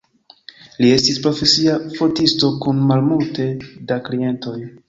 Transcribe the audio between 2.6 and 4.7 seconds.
kun malmulte da klientoj.